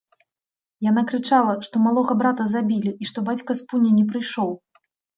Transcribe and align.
Яна 0.89 1.03
крычала, 1.11 1.53
што 1.69 1.83
малога 1.85 2.13
брата 2.23 2.49
забілі 2.55 2.97
і 3.01 3.13
што 3.13 3.29
бацька 3.31 3.51
з 3.63 3.71
пуні 3.71 3.97
не 4.03 4.11
прыйшоў. 4.13 4.61